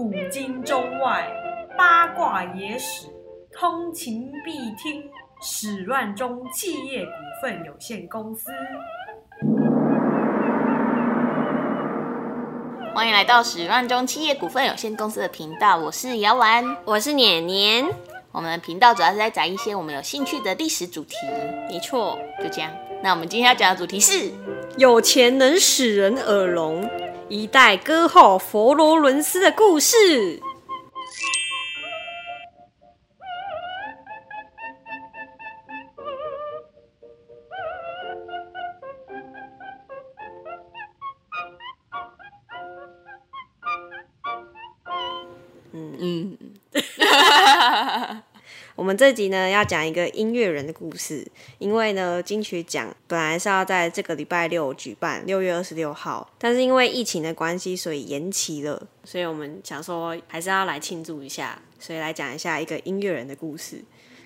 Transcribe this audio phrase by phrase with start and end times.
[0.00, 1.30] 古今中外
[1.76, 3.06] 八卦野史，
[3.52, 5.04] 通勤必听。
[5.42, 7.10] 史乱中企业股
[7.42, 8.50] 份有限公司。
[12.94, 16.64] 欢迎来到史乱中企业股份有限公司的频道，我是姚丸。
[16.86, 17.86] 我是年年，
[18.32, 21.14] 我们的频道主要是在讲一些我们有兴趣的历史主题，
[21.68, 22.70] 没错，就这样。
[23.02, 24.30] 那我们今天要讲的主题是
[24.78, 26.88] 有钱能使人耳聋，
[27.30, 30.42] 一代歌后佛罗伦斯的故事。
[48.90, 51.24] 们这集呢要讲一个音乐人的故事，
[51.58, 58.84] 因为呢金曲奖本来是要在这个礼拜六举办，六月二十六号，但是因为疫情的关系，所以延期了。
[59.04, 63.80] 所以我们想说还是要来庆祝一下，所以来讲一下一个音乐人的故事。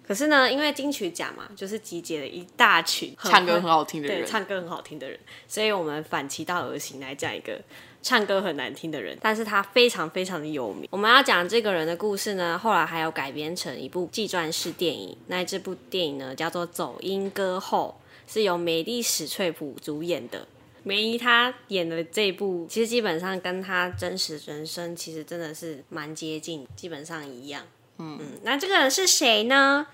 [0.07, 7.61] 可是呢，因为金曲奖嘛，就是集结了一大群唱歌很好听的对人，唱歌很好听的人，所以我们反其道而行来讲一个
[8.05, 10.87] 唱歌很难听的人，但是他非常非常的有名。
[10.91, 15.17] 我们要讲这个人的故事呢，后来还有改编成一部纪传式电影。
[15.29, 17.99] 那这部电影呢叫做《走音歌后》，
[18.33, 20.47] 是由美丽史翠普主演的。
[20.83, 27.63] 梅姨她演的这一部，其实基本上跟她真实人生其实真的是蛮接近，基本上一样。
[27.97, 29.87] 嗯嗯，那这个人是谁呢？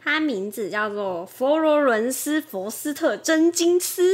[0.00, 4.12] 他名字叫做佛罗伦斯·佛斯特·真金斯。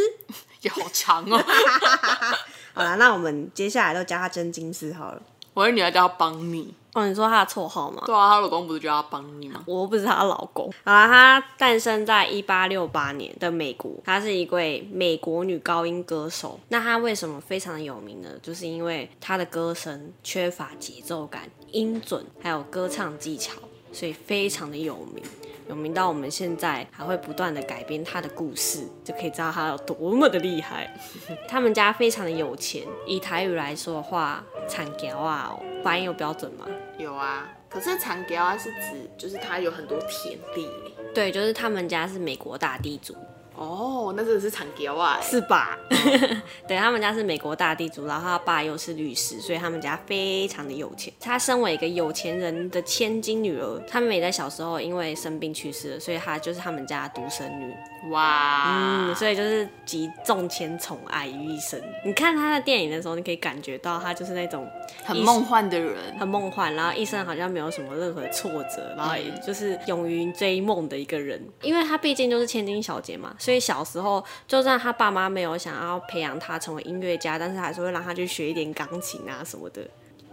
[0.62, 1.44] 也 好长哦。
[2.72, 5.22] 好了，那我们接下来都叫他真金丝好了。
[5.54, 8.02] 我的女儿叫她邦尼，哦，你说她的绰号吗？
[8.06, 9.62] 对啊，她老公不是叫她邦尼吗？
[9.66, 10.72] 我又不是她老公。
[10.82, 16.58] 好啦，她诞生在一八六八年的美国，她是一位美国女高音歌手。
[16.68, 18.30] 那她为什么非常的有名呢？
[18.42, 23.52] 就是因为她的歌声缺乏节奏感、音准，还有歌唱技巧，
[23.92, 25.22] 所以非常的有名。
[25.68, 30.92] 有名到我们现在还会不断的改编他的故事，就可以知道他有多么的厉害。
[31.48, 36.66] 他们家非常的有钱，以台语来说的话，产条啊、哦，发音有标准吗？
[36.98, 43.14] 有啊，可是产条啊是指就是他有很多田地耶对，就是他们家是美国大地主，
[43.62, 45.78] 哦，那真的是长条啊，是吧？
[46.68, 51.12] 对他们家是美国大地主，然后他爸又是律师，所以他们家非常的有钱。
[51.20, 57.72] 他身为一个有钱人的千金女儿，他妹妹在小时候因为生病去世了，所以她就是他们家独生女。
[58.10, 61.80] 哇，嗯，所以就是集众千宠爱于一身。
[62.04, 64.68] 你看他的电影的时候，你可以感觉到他就是那种
[65.04, 71.40] 很梦幻的人，很梦幻，然后一生好像没有什么任何挫折，然后也就是勇于追梦的一个人。
[71.62, 79.82] 因为他毕竟就是千金小姐嘛，所以小时候就算他爸妈没有想要培养他成为音乐家，但是还是会让他去学一点钢琴啊什么的。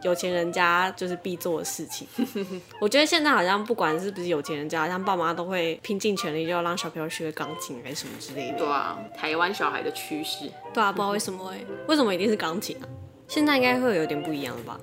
[0.02, 2.08] 有钱人家就是必做的事情。
[2.80, 8.60] 我觉得现在好像不管是不是有钱人家，好像爸妈都会拼尽全力，就要让小朋友学钢琴还是什么之类的。
[8.60, 10.50] 对啊，台湾小孩的趋势。
[10.74, 12.88] 对啊，不知道为什么哎、为什么一定是钢琴啊？
[13.28, 14.80] 现在应该会有点不一样了吧？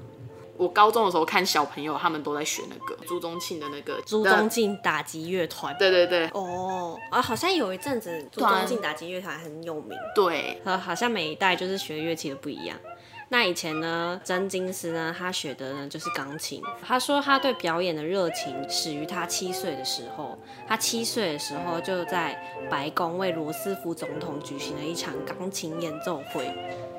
[0.59, 5.77] 我高中的时候看小朋友，他们都在学那个朱宗庆的那个朱宗庆打击乐团。
[5.79, 12.77] 对对对哦，啊，好像有一阵子朱宗庆打击乐团很有名，对，呃，好像每一代就是学乐器的不一样。
[13.29, 16.63] 那以前呢，真金斯呢，他学的呢就是钢琴。
[16.81, 20.39] 他说他对表演的热情始于他七岁的时候。
[20.69, 22.41] 他七岁的时候就在
[22.71, 26.47] 白宫为罗斯福总统举行了一场钢琴演奏会，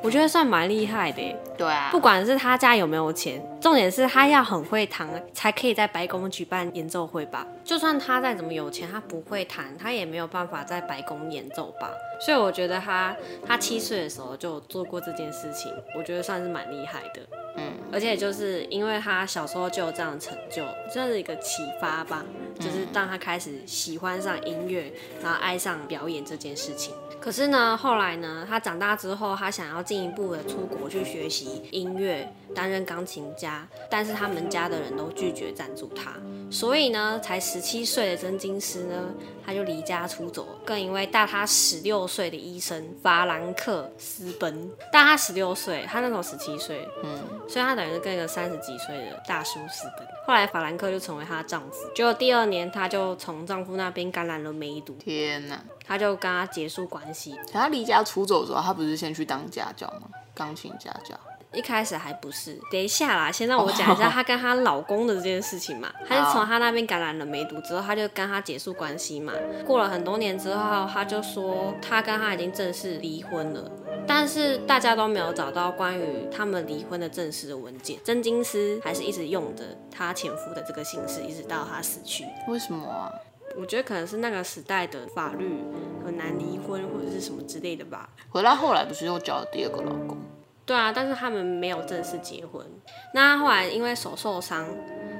[0.03, 1.35] 我觉得算蛮厉害的耶。
[1.57, 7.45] 对啊，不管是他家有没有钱，重点是他要很会弹，才可以在白宫举办演奏会吧。
[7.63, 11.89] 就算他再怎么有钱，他不会弹，他也没有办法在白宫演奏吧。
[12.23, 13.15] 所以我觉得他
[13.45, 17.21] 他七岁的时候就做过这件事情，我觉得算是蛮厉害的。
[17.57, 20.63] 嗯，而且就是因为他小时候就有这样的成就，
[20.93, 22.23] 算是一个启发吧，
[22.59, 24.93] 就是让他开始喜欢上音乐，
[25.23, 26.93] 然后爱上表演这件事情。
[27.19, 36.13] 可是呢，后来呢，他长大之后，他想要进一步的出国去学习音乐，担任钢琴家，但是他们家的人都拒绝赞助他，
[36.51, 39.13] 所以呢，才十七岁的真金师呢，
[39.45, 50.05] 他就离家出走，跟一位大他十六岁的医生法兰克私奔，大他十六岁，他那时候十七岁，嗯，所以他等于是跟一个三十几岁的大叔私奔。
[50.27, 55.63] 后来法兰克就成为她的丈夫，结果第二年她就从丈夫那边感染了梅毒，天哪！
[55.87, 57.35] 她就跟他结束关系。
[57.47, 60.09] 可他离家出走的时候，他不是先去当家教吗？
[60.35, 61.15] 钢琴家教。
[61.53, 62.59] 一开始还不是。
[62.69, 65.89] 等一下啦，先让我讲一下她跟她老公的这件事情嘛。
[66.05, 69.31] 她就从她那边感染了梅毒之后，她就跟他结束关系嘛。
[69.65, 73.71] 过了很多年之后，她就说她跟他已经正式离婚了。
[74.05, 77.97] 但是大家都没有找到关于他们离婚的正式的文件。
[78.03, 82.25] 真金丝还是一直用着她前夫的这个姓氏，一直到她死去。
[82.49, 83.09] 为什么啊？
[83.59, 85.63] 我觉得可能是那个时代的法律
[86.05, 88.09] 很难离婚或者是什么之类的吧。
[88.29, 90.17] 回来后来不是又交了第二个老公？
[90.65, 92.65] 对啊，但是他们没有正式结婚。
[93.13, 94.67] 那他后来因为手受伤，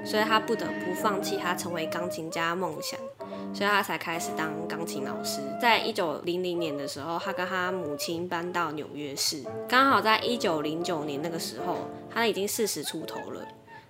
[0.03, 2.99] 所以他不得不放弃他成为钢琴家梦想，
[3.53, 5.39] 所以他才开始当钢琴老师。
[5.61, 11.77] 在一九零零年的时候，他跟他母亲搬到纽约市，刚好在一九零九年那个时候，
[12.13, 13.41] 他已经四十出头了。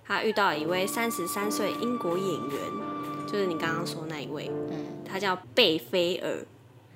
[0.06, 3.07] 他遇到一位三十三岁英国演员。
[3.30, 6.46] 就是你刚刚说那一位，嗯，他叫贝菲尔，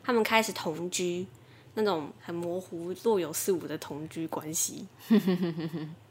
[0.02, 1.26] 他们开始同居，
[1.74, 4.86] 那种很模糊、若有似无的同居关系。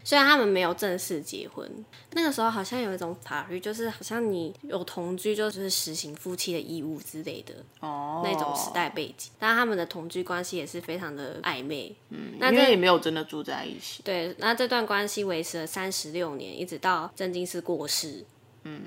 [0.04, 1.70] 虽然他们没有正式结婚，
[2.14, 9.32] 那个时候好像有一种法律，就是好像你有同居就是实行夫妻的义务之类的哦，那种时代背景。
[9.40, 14.02] 但他们的同居关系也是非常的暧昧，嗯，因为也没有真的住在一起。
[14.04, 18.24] 对，那这段关系维持了三十六年，一直到曾金斯过世，
[18.64, 18.82] 嗯。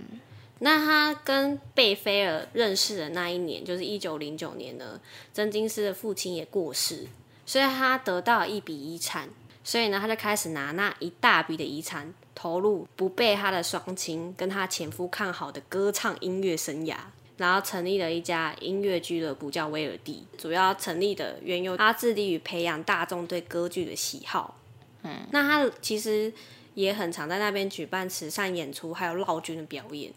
[0.64, 4.98] 那他跟贝菲尔认识的那一年，就是一九零九年呢，
[5.34, 7.06] 曾金斯的父亲也过世，
[7.44, 9.28] 所以他得到一笔遗产，
[9.62, 16.96] 所以呢，他就开始拿那一大笔的遗产投入不被他的双亲跟他前夫看好的歌唱音乐生涯，
[17.36, 20.26] 然后成立了一家音乐俱乐部，叫威尔第。
[20.38, 24.58] 主要成立的缘由，他致力于培养大众对歌剧的喜好。
[25.02, 26.32] 嗯，那他其实
[26.72, 30.10] 也很常在那边举办慈善演出，还有闹军的表演。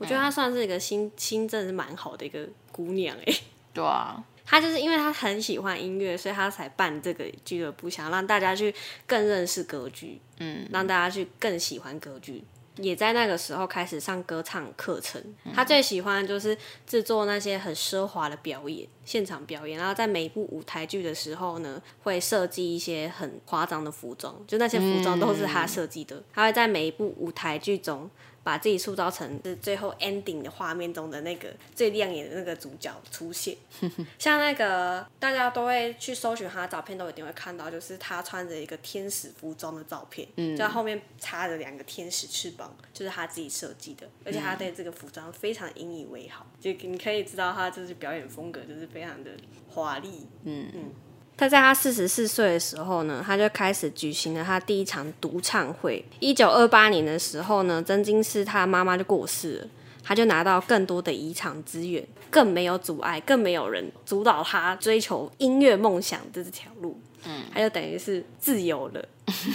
[0.00, 3.34] 我觉得她算是一个心心真是蛮好的一个姑娘哎。
[3.72, 8.74] 对啊，她就是因为她很喜欢音乐，所以她才办这个俱乐部，想让大家去
[9.06, 12.42] 更认识歌剧，嗯，让大家去更喜欢歌剧。
[12.76, 15.22] 也在那个时候开始上歌唱课程。
[15.52, 16.56] 她最喜欢就是
[16.86, 19.78] 制作那些很奢华的表演，现场表演。
[19.78, 26.22] 然后在每一部舞台剧的时候呢，会设计一些很夸张的服装，就那些服装都是她设计的。
[26.32, 28.10] 她会在每一部舞台剧中。
[28.42, 33.56] 把自己塑造成是最后 ending 的画面中的那个最亮眼的那个主角出现，
[34.18, 49.30] 像那个大家都会去搜寻他的照片，都一定会看到，就是他穿着一个天使服装的照片，嗯，就后面插着两个天使翅膀，就是他自己设计的，而且他对这个服装非常引以为豪，就你可以知道他就是表演风格就是非常的
[49.68, 50.70] 华丽，嗯。
[50.74, 50.92] 嗯。
[51.40, 56.04] 他在他四十四岁的时候呢，他就开始举行了他第一场独唱会。
[56.18, 59.66] 一九二八年的时候呢，曾金斯他妈妈就过世了，
[60.04, 67.00] 他就拿到更多的遗产资源，更没有阻碍，更没有人阻挡他追求音乐梦想的这条路。
[67.24, 69.04] 嗯，他就等于是自由了，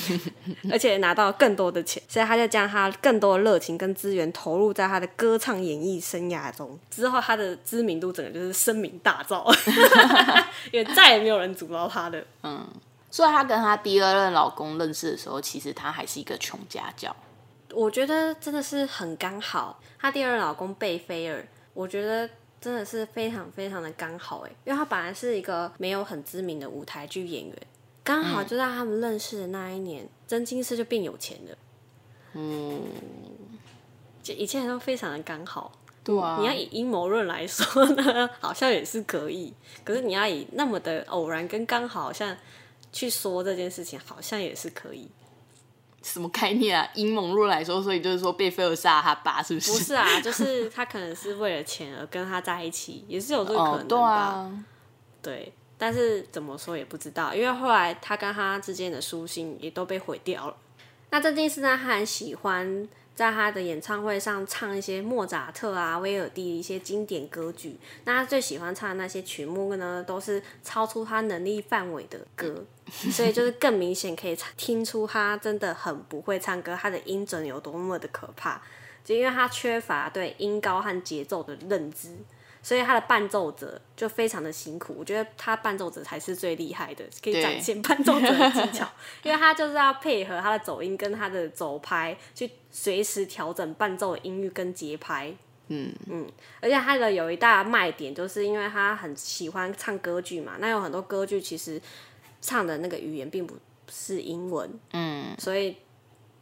[0.71, 6.77] 而且拿到更多的钱，所以他就将他更多的热情跟资源投入在他的歌唱演艺生涯中。
[6.89, 9.51] 之后，他的知名度整个就是声名大噪，
[10.71, 12.23] 因为再也没有人阻挠他的。
[12.43, 12.67] 嗯，
[13.09, 17.15] 所以他跟他第二任老公认识的时候，其实他还是一个穷家教。
[17.73, 22.29] 我觉得真的是很刚好，他第二任老公贝菲尔，我觉得。
[22.65, 27.55] 真的是非常非常的刚好哎，因为他本来是一个没有很知名的舞台剧演员，
[28.03, 31.57] 刚好就在他们认识的那一年，曾金是就变有钱了。
[32.33, 32.81] 嗯，
[34.23, 35.71] 就一切都非常的刚好。
[36.03, 39.53] 对啊，你要以阴谋论来说呢，好像也是可以；
[39.83, 42.35] 可是你要以那么的偶然跟刚好，像
[42.91, 45.07] 去说这件事情，好像也是可以。
[46.05, 46.87] 什么概念啊？
[46.93, 49.71] 阴谋论来说，所以就是说贝菲尔杀他爸，是不是？
[49.71, 54.51] 不是啊，就是他可能是为了钱而跟他在一起，也是有这个可能吧。
[55.21, 60.55] 对，但是怎么说也不知道，因为后来他跟他之间的书信也都被毁掉了。
[61.09, 62.87] 那这件事呢，他很喜欢。
[63.15, 78.61] 在他的演唱会上唱一些莫扎特啊、威尔第一些经典歌剧，那他最喜欢唱的那些曲目呢，都是超出他能力范围的歌， 所以就是更明显可以听出他真的很不会唱歌，他的音准有多么的可怕，
[79.03, 82.09] 就因为他缺乏对音高和节奏的认知。
[82.65, 88.89] 所以他的伴奏者就非常的辛苦，我觉得他伴奏者才是最厉害的，可以展现伴奏者的技巧，
[89.21, 95.31] 因为他就是要配合他的走音跟他的走拍，去随时调整伴奏的音域跟节拍。
[95.67, 96.27] 嗯嗯，
[96.59, 101.79] 而且他的有一大卖点，就是因为他很喜欢唱歌剧嘛，那有很多歌剧其实
[102.41, 103.55] 唱的那个语言并不
[103.91, 105.77] 是英文，嗯，所以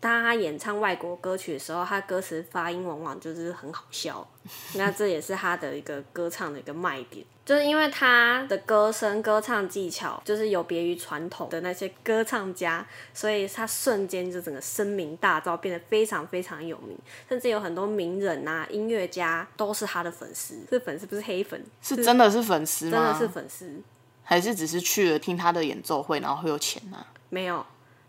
[0.04, 4.28] 当他演唱外国歌曲的时候，他歌词发音往往就是很好笑，
[4.76, 7.26] 那这也是他的一个歌唱的一个卖点。
[7.46, 16.98] 就是因为他的歌声、歌唱技巧就是有别于传统的那些歌唱家，所以他瞬间就整个声名大噪，变得非常非常有名，
[17.30, 20.56] 甚至有很多名人啊、音乐家都是他的粉丝。
[20.70, 22.92] 是粉丝不是黑粉，是真的是粉丝吗？
[22.92, 23.82] 真的是粉丝，
[24.22, 27.66] 还是只是去了听他的演奏会，然后会有钱呢、没有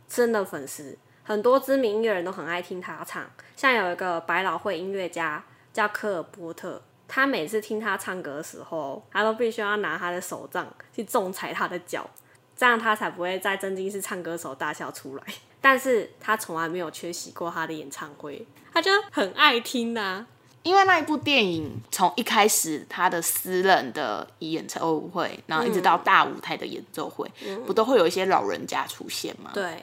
[0.08, 0.98] 真的粉丝。
[1.24, 3.24] 很多知名音乐人都很爱听他唱，
[3.56, 12.08] 像有一个百老汇音乐家叫科尔波特，他每次听他唱歌的时候，他都必须要拿他的手杖去重踩他的脚，
[12.54, 15.24] 这样他才不会在真金是唱歌手大笑出来。
[15.60, 20.26] 但是他从来没有缺席过他的演唱会，他就很爱听啊、
[20.62, 27.26] 因为那一部电影从一开始他的私人的演唱会，然后一直到大舞台的演奏会，
[27.66, 29.50] 不都会有一些老人家出现吗？
[29.54, 29.82] 对，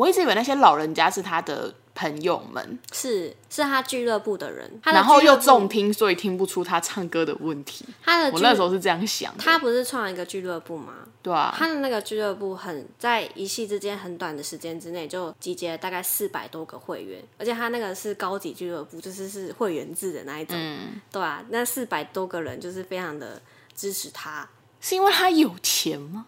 [0.00, 7.84] 我一直以为那些老人家是他的朋友们，是是他俱乐部的人，他的然后又重听，所以听不出他唱歌的问题。
[8.02, 10.94] 他的我那时候是这样想的，他不是创一个俱乐部吗？
[11.22, 20.56] 对啊，他的那个俱乐部很在一夕之间很短的时间之内就集结了大概四百多个会员，而且他那个是高级俱乐部，就是是会员制的那一种，
[21.12, 23.38] 对啊，那四百多个人就是非常的
[23.76, 24.48] 支持他，
[24.80, 26.24] 是因为他有钱吗？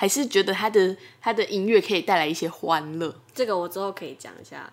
[0.00, 3.14] 还是觉得他的他的音乐可以带来一些欢乐？
[3.34, 4.72] 这个我之后可以讲一下。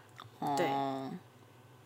[0.55, 1.11] 对哦，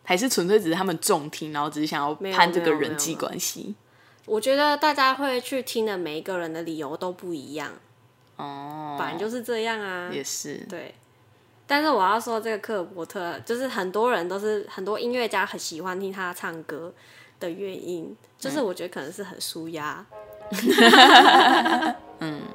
[0.03, 3.73] 还是纯粹只是他们重听，然后只是想要攀这个人际关系？
[4.27, 7.71] 我觉得大家会去听的每一个人的理由都不一样，
[8.35, 10.11] 哦，反正就是这样啊。
[10.13, 10.93] 也是，对，
[11.65, 16.93] 但是我要说这个克尔伯特，就是很多人都是很多音乐家很喜欢听他唱歌
[17.39, 20.17] 的原因，就是我觉得可能是很舒压，嗯，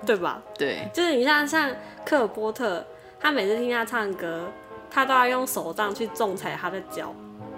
[0.06, 0.40] 对吧？
[0.56, 1.70] 对，就是你像像
[2.04, 2.86] 科尔波特，
[3.18, 4.48] 他每次听他唱歌，
[4.88, 7.12] 他都要用手杖去重踩他的脚，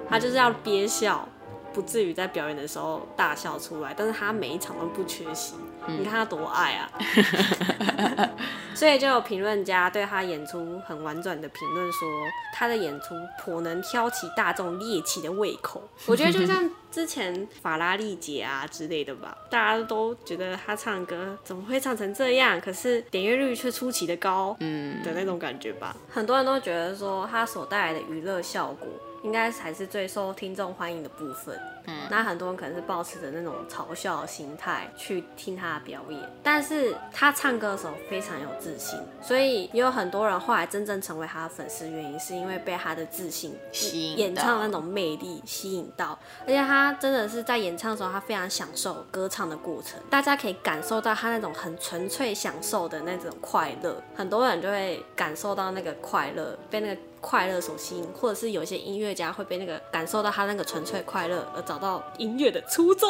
[0.08, 1.28] 他就是要憋笑，
[1.74, 3.92] 不至于在表演的时候大笑出来。
[3.94, 5.54] 但是他每一场都不缺席，
[5.88, 6.90] 你看他多爱啊！
[8.74, 12.08] 所以就有评论家对他演出很婉转的评论说，
[12.54, 15.82] 他的演出颇能挑起大众猎奇的胃口。
[16.06, 25.96] 我觉得就像之前法拉利姐啊之类的吧，大家都觉得他唱歌怎么会唱成这样，可是点阅率却出奇的高，嗯的那种感觉吧。
[26.08, 28.88] 很多人都觉得说他所带来的娱乐效果。
[29.22, 31.58] 应该才是最受听众欢迎的部分。
[31.90, 63.08] 嗯，那很多人可能是抱持着那种嘲笑的心态去听他的表演，但是他唱歌的时候非常有自信，所以也有很多人后来真正成为他的粉丝，原因是因为被他的自信吸引演唱到那种魅力吸引到，而且他真的是在演唱的时候，他非常享受歌唱的过程，大家可以感受到他那种很纯粹享受的那种快乐，很多人就会感受到那个快乐，被那个快乐所吸引，或者是有一些音乐家会被那个感受到他那个纯粹快乐而找到音乐的初衷，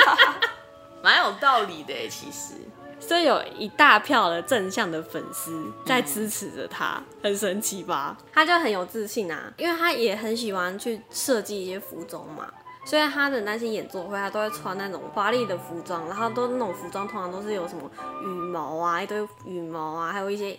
[1.02, 2.54] 蛮有道理的耶，其实。
[3.00, 8.18] 所以有一大票的正向的粉丝在支持着他，很神奇吧？
[8.32, 12.52] 他就很有自信啊，因为他也很喜欢去设计一些服装嘛。
[12.84, 17.88] 所以他的那些演奏会，他都会穿那种华丽的服装，然后都那种服装通常都是有什么
[18.22, 20.58] 羽毛啊，一堆羽毛啊，还有一些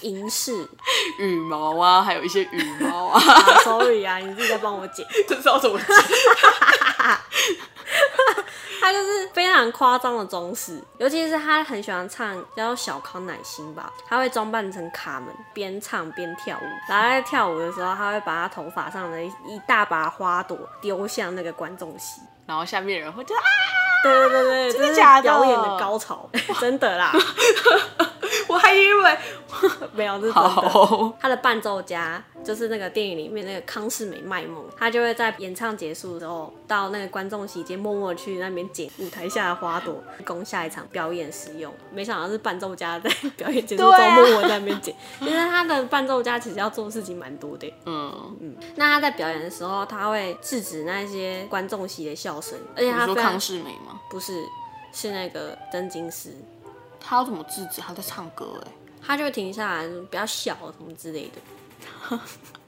[0.00, 0.68] 银饰。
[1.18, 5.06] 羽毛啊，还有一些羽毛啊， 啊，sorry 啊，你自己在帮我剪。
[5.28, 5.86] 这知道怎么剪？
[8.80, 16.66] 他就是非常夸张的中式，尤其是他很喜欢唱叫做小康乃馨吧，他会装扮成卡门，边唱边跳舞。
[16.88, 22.20] 然后在跳舞的时候，他会把他头发上的一一大把花朵丢向那个观众席。
[22.46, 23.40] 然后下面人会就啊，
[24.02, 26.28] 对对对真的假的表演的高潮，
[26.60, 27.10] 真的啦，
[28.48, 29.18] 我还以为
[29.94, 30.50] 没有，这是真的。
[30.50, 41.72] 好，他的伴奏家就是那个电影里面那个康世美卖萌，他就会在演唱结束之后，到那个观众席间默默去那边捡舞台下的花朵，供下一场表演使用。
[41.92, 47.72] 没想到是伴奏家在表演结束之后默默在那边捡，其实他的伴奏家其实要做的事情蛮多的。
[47.86, 54.00] 嗯嗯，那他在表演的时候，他会制止那些观众席的笑声，而且他说康世美吗？
[54.10, 54.44] 不是
[54.92, 56.30] 是那个真金师，
[57.06, 57.80] 他要怎么制止？
[57.80, 58.72] 他在唱歌哎，
[59.06, 62.18] 他就会停下来，比较小什么之类的。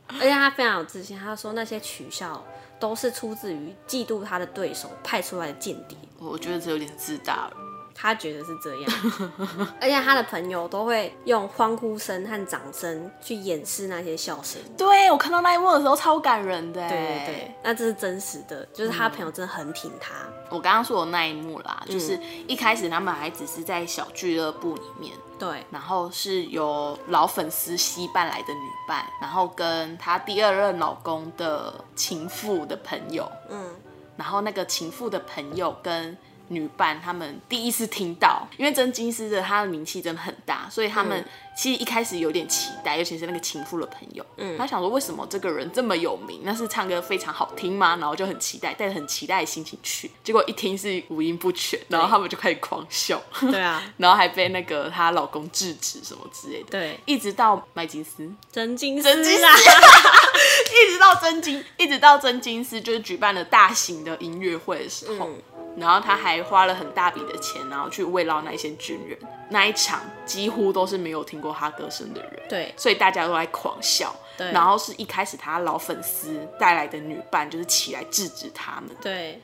[0.08, 2.44] 而且他非常有自信，他说那些取笑
[2.78, 5.96] 都是出自于嫉妒他的对手派出来的间谍。
[6.18, 7.56] 我觉得这有点自大了。
[7.98, 8.92] 他觉得是这样，
[9.80, 14.60] 而且他的朋友都会用欢呼声和掌声去掩饰那些笑声。
[14.76, 16.86] 对我看到那一幕的时候超感人的。
[16.88, 20.14] 对对对，那这是真实的，就是他朋友真的很挺他。
[20.50, 33.70] 我刚刚说的那一幕啦，就是一开始他们还只是在小俱乐部里面，对，然后是由老粉丝西伴来的女伴，然后跟她第二任老公的情妇的朋友，嗯，
[34.16, 36.16] 然后那个情妇的朋友跟
[36.48, 41.24] 女伴他们第一次听到，因为真金丝的他的名气真的很大，所以他们
[41.56, 47.96] 其实一开始有点期待，尤其是那个情妇的朋友，嗯，他想说为什么这个人这么有名，那是唱歌非常好听吗？
[47.96, 65.30] 然后就很期待，带着很期待的心情去，结果一听是五音不全，然后他们就开始狂笑，对啊， 然后还被那个她老公制止什么之类的，对，一直到麦金斯，真金真金啊，一直到真金，一直到真金斯就是举办了大型的音乐会的时候，
[65.76, 69.18] 然后他还花了很大笔的钱，然后去慰劳那些军人。
[69.50, 74.14] 那一场几乎都是没有听过他歌声的人，对所以大家都在狂笑。
[74.36, 78.90] 对然后是一开始他老粉丝带来的女伴，就是起来制止他们。
[79.00, 79.40] 对，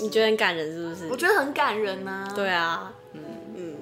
[0.00, 1.08] 你觉得很感人是不是？
[1.10, 3.22] 我觉得很感人呐、对啊，嗯
[3.56, 3.76] 嗯，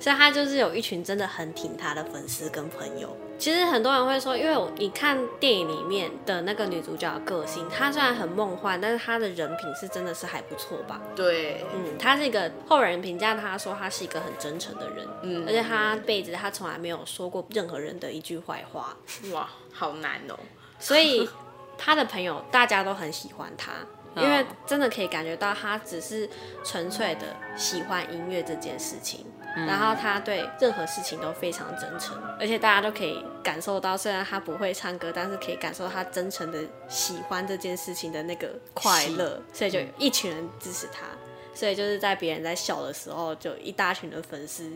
[0.00, 3.16] 所以他就是有一群真的很挺他的粉丝跟朋友。
[3.38, 11.00] 其实很多人会说，因为你看电影里面的那个女主角的个性，她虽然很梦幻，但是她的人品是真的是还不错吧？
[11.14, 18.96] 对，嗯，她是一个后人评价她说她是一个很真诚的人，嗯而且她辈子她从来没有说过任何人的一句坏话，
[19.32, 20.36] 哇，好难哦。
[20.80, 21.28] 所以
[21.78, 23.72] 她的朋友大家都很喜欢她。
[24.16, 26.28] 因为真的可以感觉到她只是
[26.64, 29.24] 纯粹的喜欢音乐这件事情，
[29.54, 41.06] 然后他对任何事情都非常真诚，而且大家都可以感受到，虽然他不会唱歌，但是可以感受到她真诚的喜欢这件事情的那个快乐，所以就一群人支持他，
[41.54, 44.70] 所以就是在别人在笑的时候，就一大群的粉丝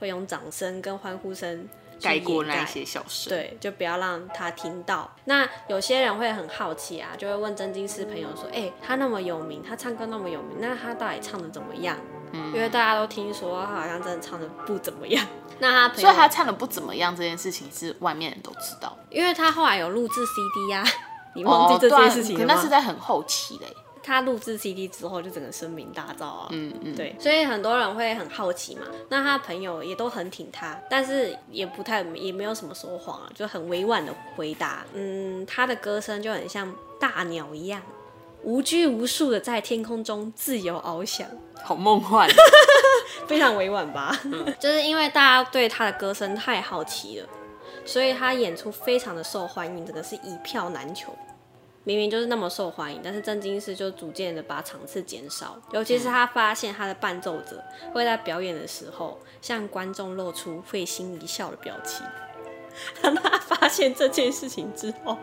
[0.00, 1.68] 会用掌声跟欢呼声
[2.02, 5.14] 盖过那些笑声，，对，就不要让他听到。
[5.26, 11.96] 那有些人会很好奇啊，就会问真金师朋友说：“哎、他那么有名，他唱歌那么有名，那他到底唱的怎么样？”
[12.34, 15.24] 嗯因为大家都听说他好像真的唱的不怎么样。
[15.60, 18.96] 那他朋友，所以他唱的不怎么样这件事情是外面人都知道。
[19.08, 20.84] 因为他后来有录制 CD 呀、
[21.34, 22.36] 你忘记这件事情？
[22.36, 23.66] 可那是在很后期嘞。
[24.06, 26.48] 他录制 CD 之后就整个声名大噪啊。
[26.50, 28.82] 嗯嗯，对，所以很多人会很好奇嘛。
[29.08, 34.84] 那他朋友也都很挺他，但是也不太也没有什么说谎啊，就很委婉的回答。
[34.92, 37.80] 嗯，他的歌声就很像大鸟一样，
[38.44, 41.26] 无拘无束的在天空中自由翱翔，
[41.62, 42.28] 好梦幻。
[43.26, 44.18] 非常委婉吧？
[44.60, 47.28] 就是因为大家对他的歌声太好奇了，
[47.86, 51.14] 所以他演出非常的受欢迎，真的是一票难求。
[51.84, 62.04] 明明就是那么受欢迎，但是真金师就逐渐的把场次减少，尤其是他发现他的伴奏者会在表演的时候向观众露出会心一笑的表情。
[63.00, 65.16] 当他发现这件事情之后，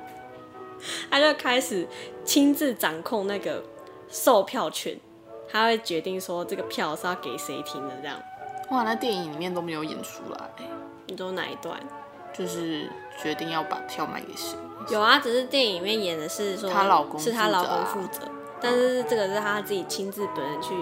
[1.09, 1.87] 他就开始
[2.23, 3.63] 亲自掌控那个
[4.09, 4.99] 售票权，
[5.49, 8.17] 他会决定说这个票是要给谁听的，这样。
[8.69, 10.49] 哇，那电影里面都没有演出来，
[11.07, 11.77] 你都哪一段？
[12.33, 12.89] 就是
[13.21, 14.57] 决定要把票卖给谁。
[14.89, 18.21] 有啊，只是电影里面演的是说她老公是她老公负负责，
[18.61, 20.73] 但是这个是她自己亲自本人去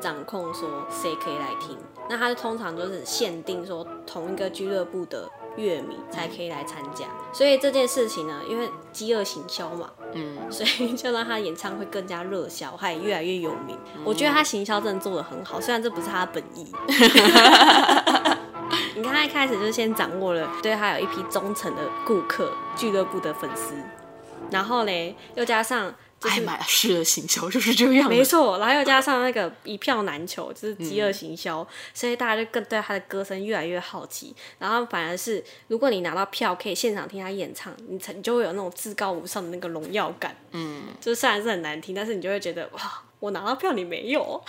[0.00, 1.78] 掌控，说谁可以来听。
[2.10, 13.78] 那她通常都是限定说同一个俱乐部的乐迷才可以来参加，所以这件事情呢，因为饥饿行销嘛，嗯，所以就让他演唱会更加热销，他也越来越有名。
[14.04, 16.66] 我觉得他行销真的做的很好，虽然这不是他的本意。
[18.96, 23.74] 你看他一开始就先掌握了对他有一批忠诚的顾客、俱乐部的粉丝，
[24.50, 25.96] 然后嘞又加上就是
[26.28, 28.14] 爱马仕的行销就是这样子。
[28.14, 34.34] 没错，然后又加上那个一票难求，就是饥饿行销，所以大家就更对他的歌声越来越好奇。
[34.58, 40.36] 然后反而是，如果你拿到票可以现场听他演唱，你才你就会有那种至高无上的那个荣耀感。
[40.52, 42.80] 嗯，就是虽然是很难听，但是你就会觉得哇，
[43.20, 44.42] 我拿到票你没有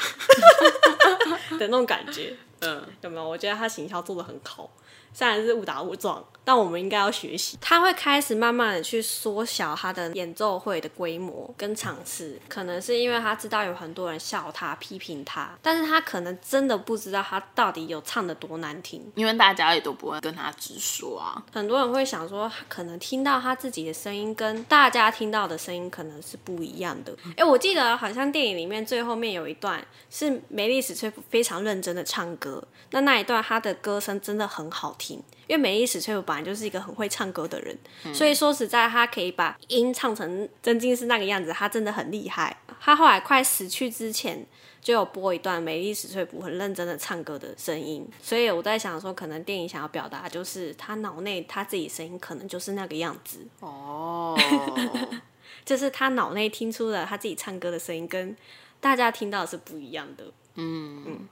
[1.57, 2.35] 的那种感觉。
[2.61, 3.29] 嗯，有没有？
[3.29, 4.69] 我觉得他行销做的很好，
[5.13, 7.57] 虽然是误打误撞，但我们应该要学习。
[7.59, 19.11] 他会开始慢慢的去缩小他的演奏会的规模跟场次，可能是因为他知道有很多人笑他、批评他，但是他可能真的不知道他到底有唱的多难听。
[19.15, 21.43] 因为大家也都不会跟他直说啊。
[21.51, 27.13] 很多人会想说，可能听到他自己的声音跟大家听到的声音可能是不一样的。
[27.35, 35.21] 哎、我记得好像电影里面最后面有一段是梅丽史翠普非常认真的唱歌，那那一段他的歌声真的很好听。
[35.47, 37.77] 因为美丽史翠普本来就是一个很会唱歌的人，
[38.13, 42.55] 所以说实在，他可以把音唱成真金是那个样子，他真的很厉害。
[42.79, 44.45] 他后来快死去之前，
[44.81, 54.37] 就有播一段美丽史翠普很认真的唱歌的声音，所以我在想说，可能电影想要表达就是他脑内他自己声音可能就是那个样子，哦，
[55.65, 58.35] 就是他脑内听出了他自己唱歌的声音跟
[58.79, 60.25] 大家听到的是不一样的。
[60.53, 61.27] 嗯，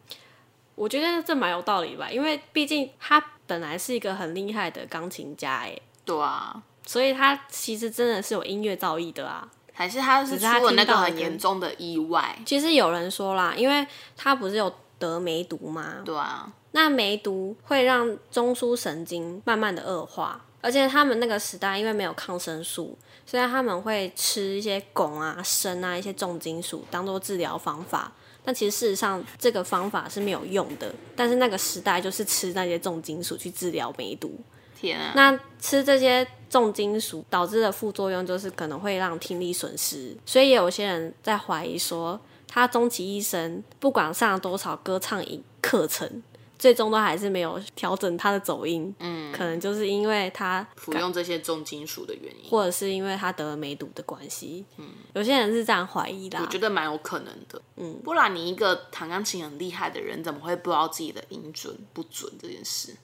[0.74, 9.48] 我觉得这蛮有道理吧，因为毕竟他本来是一个很厉害的钢琴家，哎，对啊，所以他其实真的是有音乐造诣的啊。
[9.78, 15.98] 还是他是他出了那个很严重的意外，其实有人说啦，因为他不是有得梅毒吗？
[16.06, 28.14] 对啊，那梅毒会让中枢神经慢慢的恶化，而且他们那个时代因为没有抗生素，所以他们会吃一些汞啊、砷啊一些重金属当做治疗方法。
[28.46, 34.32] 但其实事实上这个方法是没有用的，但是那个时代就是吃那些重金属去治疗梅毒。
[34.80, 46.22] 天啊，那吃这些重金属导致的副作用就是可能会让听力损失，所以也有些人在怀疑说，他终其一生不管上了多少歌唱营课程，
[46.58, 48.94] 最终都还是没有调整他的走音。
[49.00, 54.66] 嗯，可能就是因为他服用这些重金属的原因，或者是因为他得了梅毒的关系。
[54.78, 56.46] 嗯，有些人是这样怀疑的我。
[56.48, 57.62] 觉得蛮有可能的。
[57.76, 62.96] 嗯，不然你一个弹钢琴很厉害的人，怎么会不知道自己的音准不准这件事？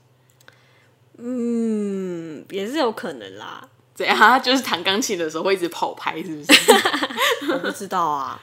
[1.17, 4.17] 嗯，也是有可能啦，怎样？
[4.41, 6.71] 就是弹钢琴的时候会一直跑拍，是不是？
[7.53, 8.41] 我不知道啊。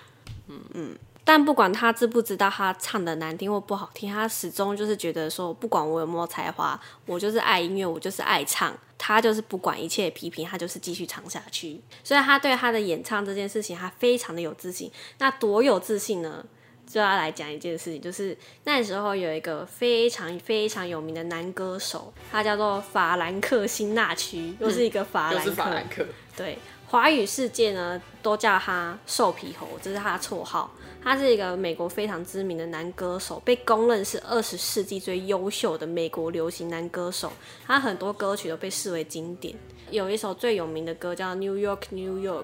[0.51, 8.75] 嗯嗯，但不管他知不知道他唱的难听或不好听，他始终就是觉得说，不管我有没有才华，我就是爱音乐，我就是爱唱。
[8.97, 11.79] 他就是不管一切批评，他就是继续唱下去。
[12.03, 14.91] 所以他对他的演唱这件事情，他非常的有自信。
[15.19, 16.43] 那多有自信呢？
[16.87, 25.45] 就要来讲一件事情，就是那时候有一个非常非常有名的男歌手，他叫做法兰克辛纳区，又是一个法兰
[25.91, 26.03] 克。
[26.03, 26.07] 克。
[26.35, 26.57] 对，
[26.91, 30.71] 华语世界呢都叫他瘦皮猴，这是他的绰号。
[31.01, 37.31] 他是一个美国非常知名的男歌手，被公认是二十世纪最优秀的美国流行男歌手。
[37.67, 39.55] 他很多歌曲都被视为经典，
[39.91, 42.43] 有一首最有名的歌叫《New York New York》，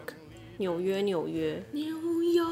[0.59, 1.87] 纽约纽约，纽
[2.23, 2.43] 约，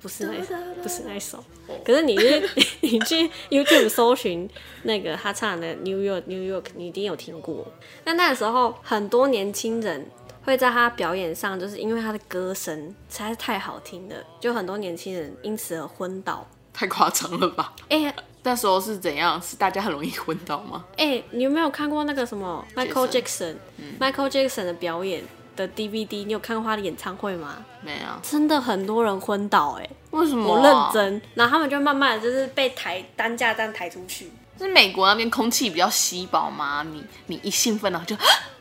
[0.00, 1.44] 不是那不是那首。
[1.84, 2.42] 可是你去
[2.80, 4.48] 你去 YouTube 搜寻
[4.84, 7.66] 那个他唱的《New York New York》，你一定有听过。
[8.04, 10.08] 那那个时候很多年轻人
[10.48, 12.74] 会在他表演上，就是因为他的歌声
[13.10, 16.46] 实在是太好听了，就很多年轻人因此而昏倒。
[16.72, 17.74] 太夸张了吧？
[17.90, 19.38] 哎、那时候是怎样？
[19.42, 20.86] 是大家很容易昏倒吗？
[20.96, 25.22] 哎、你有没有看过那个什么 Michael Jackson？Michael Jackson 的表演
[25.54, 27.62] 的 DVD，你有看过他的演唱会吗？
[27.82, 30.48] 没有，真的很多人昏倒哎、为什么？
[30.48, 30.74] 我认。
[30.94, 34.32] 真，然后他们就慢慢的就是被抬担架这样抬出去。
[34.58, 36.82] 是美国那边空气比较稀薄吗？
[36.90, 38.16] 你你一兴奋然后就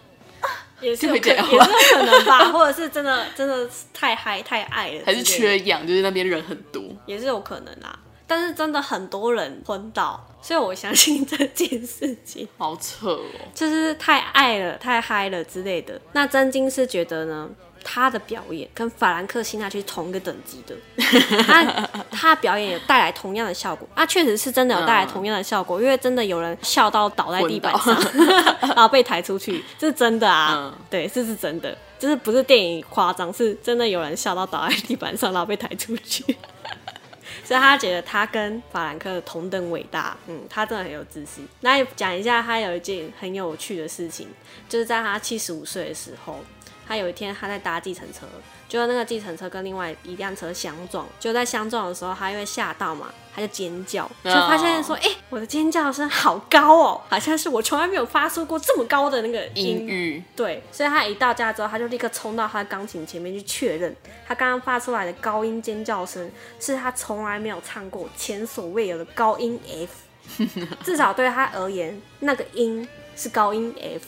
[0.80, 6.84] 也是有可就会这样也是有可能吧，或者是真的真的太嗨太爱了还是缺氧，就是那边人很多。
[7.06, 7.98] 也是有可能啦。
[8.30, 13.22] 但是真的很多人昏倒，所以我相信这件事情好扯哦！
[13.56, 15.98] 就是太爱了、太嗨了之类的。
[16.12, 17.50] 那真金是觉得呢，
[17.90, 20.76] 他的表演跟法兰克辛纳区是同一个等级的，
[21.48, 21.64] 他
[22.12, 27.98] 他的表演有带来同样的效果，啊，确实是真的有带来同样的效果，因为真的有人笑到倒在地板上，
[28.60, 30.74] 然后被抬出去，这是真的啊，嗯。
[30.90, 36.36] 对，这是真的，就是不是电影夸张，是真的有人笑到倒在地板上，然后被抬出去。
[37.44, 41.48] 所以他觉得他跟法兰克同等伟大，嗯，他真的很有自信。
[41.62, 44.28] 那也讲一下，他有一件很有趣的事情，
[44.68, 46.40] 就是在他七十五岁的时候，
[46.88, 48.26] 他有一天他在搭计程车，
[48.70, 59.80] 就那个计程车跟另外一辆车相撞，就在相撞的时候，他因为吓到嘛，他就尖叫，就发现说，哎、我的尖叫声好高哦，好像是我从来没有发出过这么高的那个音。
[59.80, 63.94] 音域对，所以他一到家之后，他就立刻冲到他的钢琴前面去确认，
[64.26, 70.48] 他刚刚发出来的高音尖叫声是他从来没有唱过、前所未有的高音 F，
[70.84, 74.08] 至少对他而言，那个音是高音 F。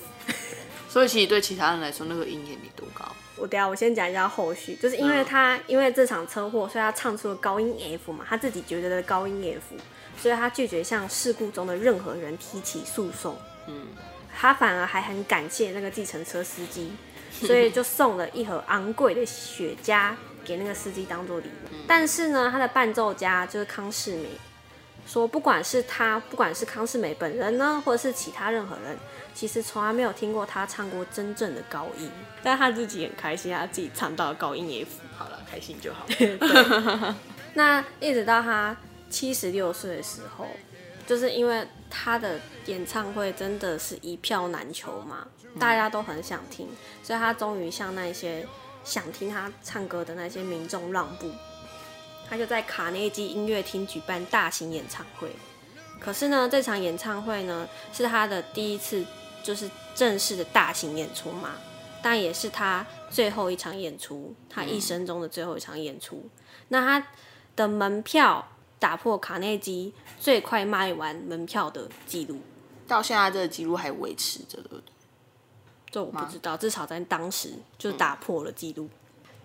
[0.90, 3.06] 所以其实对其他人来说，那个音也没多高。
[3.38, 9.82] 我等下我先讲一下后续，就是因为他、因为这场车祸，所以他唱出了高音 F 嘛，他自己觉得的高音 F，
[10.22, 13.38] 所以他拒绝向事故中的任何人提起诉讼。
[13.68, 13.88] 嗯，
[14.36, 16.92] 他反而还很感谢那个计程车司机，
[17.32, 21.76] 所以就送了一盒昂贵的雪茄给那个司机当做礼物。
[21.88, 24.28] 但是呢，他的伴奏家就是康世美，
[25.10, 28.96] 说不管是他，不管是康世美本人呢，或者是其他任何人，
[29.34, 32.12] 其实从来没有听过他唱过真正的高音，
[32.44, 35.00] 但他自己很开心，他自己唱到了高音 F。
[35.18, 36.06] 好了，开心就好。
[37.56, 38.78] 那一直到他
[39.10, 40.46] 七十六岁的时候，
[41.08, 45.28] 就是因为他的演唱会真的是一票难求嘛，
[45.60, 46.70] 大家都很想听，
[47.02, 48.46] 所以他终于向那些
[48.84, 51.32] 想听他唱歌的那些民众让步，
[52.30, 55.32] 他就在卡内基音乐厅举办大型演唱会。
[56.00, 59.06] 可是呢，这场演唱会呢是他的第一次，
[59.44, 61.56] 就是正式的大型演出嘛，
[62.02, 66.30] 但也是他最后一场演出，他一生中的最后一场演出。
[66.70, 67.08] 那他
[67.56, 72.40] 的门票打破卡内基最快卖完门票的记录，
[72.88, 74.84] 到现在这个记录还维持着，对不对？
[75.92, 78.88] 这我不知道，至少在当时就打破了记录。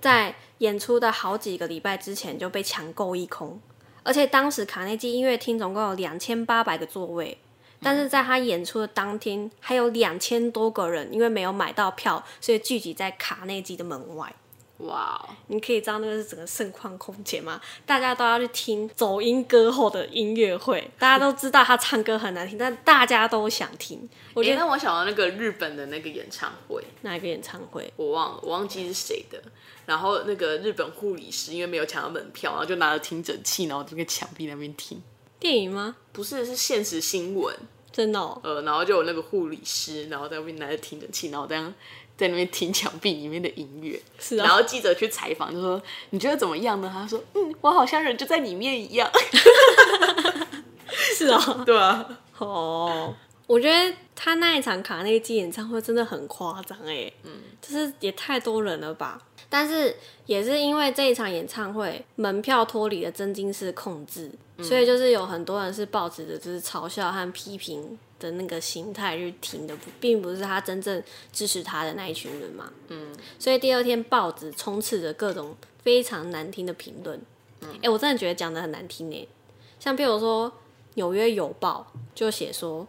[0.05, 3.59] 在演出的好几个礼拜之前就被抢购一空，
[4.03, 7.39] 而且当时卡内基音乐厅总共有两千八百个座位，
[7.81, 14.31] 但是在他演出的当天，还有两千多个人因为没有买到票，所以聚集在卡内基的门外。
[14.79, 17.61] 哇，你可以知道那个是整个盛况空前吗？
[17.87, 24.09] 大家都要去听走音歌后的音乐会，大家都知道他唱歌很难听，但大家都想听。
[24.35, 27.91] 我觉得让我想到那个日本的那个演唱会，哪一个演唱会？
[27.95, 29.41] 我忘了，我忘记是谁的。
[29.87, 35.01] 然后那个日本护理师因为没有抢到门票，然后就拿着听诊器，然后这个墙壁那边听。
[35.39, 35.95] 电影吗？
[36.13, 37.57] 不是，是现实新闻。
[37.93, 38.19] 真的？
[38.43, 41.73] 呃，然后就有那个护理师，然后在那边拿着听诊器，然后这样。
[42.17, 44.45] 在那边听墙壁里面的音乐，是啊。
[44.45, 49.11] 然后记者去采访，就说：“你觉得怎么样呢？”他说：“嗯，我好像人就在里面一样。
[51.17, 52.07] ”是啊， 对啊。
[52.39, 53.15] 哦，
[53.47, 59.21] 我觉得他那一场卡内基演唱会真的很夸张哎，嗯，就是也太多人了吧。
[59.49, 59.95] 但是
[60.27, 64.29] 也是因为这一场演唱会门票脱离了真金式控制，
[64.61, 67.97] 所以就是有很多人是抱着就是嘲笑和批评。
[68.25, 72.73] 的那个心态去听的，并不是他真正支持他的那一群人嘛。
[72.89, 77.21] 嗯，所以第二天报纸充斥着各种非常难听的评论。
[77.61, 79.29] 嗯，哎，我真的觉得讲的很难听呢。
[79.79, 80.51] 像譬如说
[80.95, 82.87] 《纽约邮报》就写说，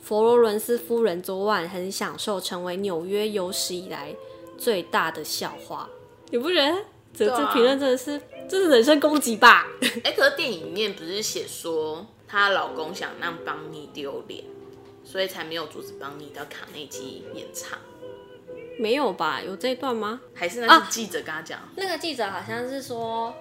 [0.00, 4.14] 佛罗伦斯夫人昨晚很享受成为纽约有史以来
[4.56, 5.88] 最大的笑话。
[6.30, 6.72] 你不觉得
[7.12, 9.66] 这这评论真的是这是人身攻击吧？
[10.04, 14.44] 哎，可是电影里面不是写说她老公想让邦尼丢脸？
[15.06, 17.78] 所以才没有阻止邦尼到卡内基演唱，
[18.78, 19.40] 没有吧？
[19.40, 20.20] 有这一段吗？
[20.34, 21.60] 还是那个记者跟他讲？
[21.76, 23.32] 那个记者好像是说，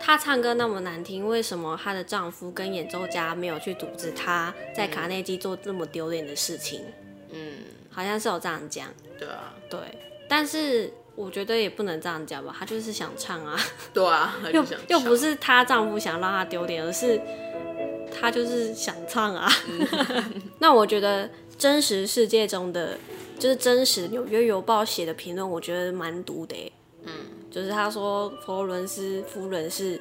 [0.00, 6.84] 她唱歌那么难听，为什么她的丈夫跟演奏家没有去阻止她在卡内基做这么丢脸的事情？
[7.30, 7.54] 嗯，
[7.90, 8.86] 好像是有这样讲。
[9.18, 9.80] 对啊，对，
[10.28, 13.60] 但是我觉得也不能这样讲吧，她就是想唱啊。
[13.92, 17.20] 对啊，又又不是她丈夫想让她丢脸，而是。
[18.20, 19.48] 他就是想唱啊，
[20.58, 22.98] 那我觉得真实世界中的
[23.38, 26.72] 就是真实纽约邮报写的评论，我觉得蛮毒的。
[27.04, 27.12] 嗯，
[27.50, 30.00] 就是他说佛罗伦斯夫人是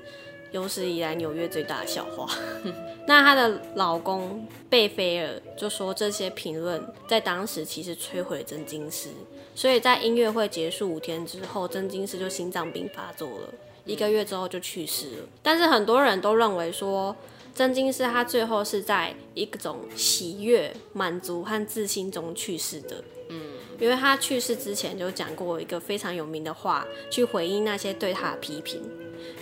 [0.52, 2.28] 有史以来纽约最大的笑话。
[3.08, 9.10] 那她的老公贝菲尔就说这些评论在当时其实摧毁真金斯，
[9.56, 13.54] 所以在音乐会结束五天之后，真金斯就心脏病发作了，
[13.86, 15.28] 一个月之后就去世了。
[15.42, 17.16] 但是很多人都认为说。
[17.58, 23.04] 真金是他最后是在一种喜悦、满足和自信中去世的。
[23.30, 23.42] 嗯，
[23.80, 28.80] 因为他去世之前就讲过一个非常有名的话，去回应那些对他的批评，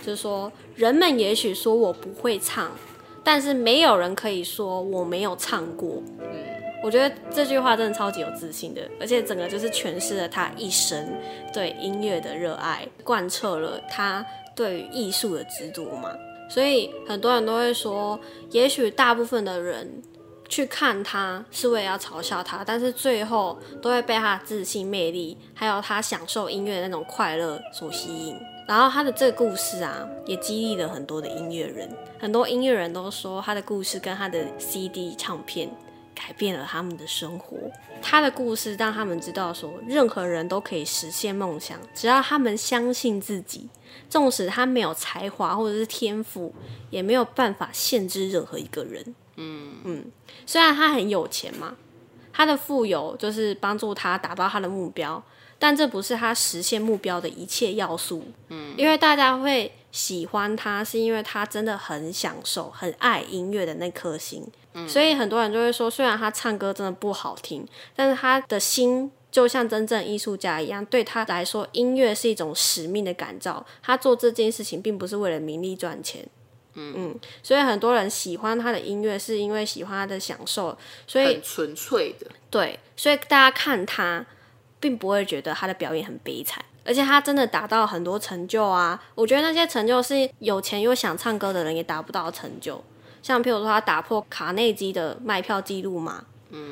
[0.02, 2.72] 就是说，人们也许说我不会唱，
[3.22, 6.02] 但是没有人可以说我没有唱过。
[6.20, 6.26] 嗯，
[6.82, 11.06] 我觉得这句话真的超级有自信的，而且整个就是诠释了他一生
[11.52, 14.24] 对音乐的热爱，贯彻了他
[14.54, 16.08] 对于艺术的执着嘛。
[16.48, 18.18] 所以很多人都会说，
[18.50, 20.02] 也许大部分的人
[20.48, 28.36] 去看他是为了要嘲笑他，但是最后都会被他的自信魅力，还有他享受音乐的那种快乐所吸引。
[28.68, 31.88] 然后他的这个故事啊，也激励了很多的音乐人。
[32.18, 35.70] 很多音乐人都说，他的故事跟他的 CD 唱片
[36.14, 37.56] 改变了他们的生活。
[38.02, 43.68] 他的故事让他们知道，说任何人都可以实现梦想，只要他们相信自己。
[44.08, 46.54] 纵使他没有才华或者是天赋，
[46.90, 49.14] 也没有办法限制任何一个人。
[49.36, 50.04] 嗯嗯，
[50.46, 51.76] 虽然他很有钱嘛，
[52.32, 55.22] 他的富有就是帮助他达到他的目标，
[55.58, 58.24] 但这不是他实现目标的一切要素。
[58.48, 64.46] 嗯，因为大家会喜欢他，是因为他真的很享受、很爱音乐的那颗心。
[64.72, 69.10] 嗯，所以很多人就会说，虽然他唱歌真的不好听，但是他的心。
[69.36, 73.62] 就像真正艺术家一样，对他来说，音乐是一种使命的感召。
[73.82, 76.26] 他做这件事情，并不是为了名利赚钱。
[76.72, 80.74] 嗯嗯，所以很多人喜欢他的音乐，是因为喜欢他的享受。
[81.06, 84.24] 所以纯粹的，对，所以大家看他，
[84.80, 88.98] 并不会觉得他的表演很悲惨，而且他真的达到很多成就啊！
[89.14, 92.82] 我觉得那些成就是有钱又想唱歌的人也达不到成就。
[93.22, 96.24] 像譬如说，他打破卡内基的卖票记录嘛。